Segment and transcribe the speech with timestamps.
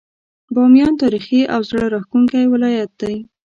[0.53, 3.15] باميان تاريخي او زړه راښکونکی ولايت دی.